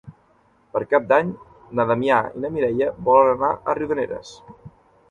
[0.77, 1.29] Per Cap d'Any
[1.81, 4.35] na Damià i na Mireia volen anar a Riudarenes.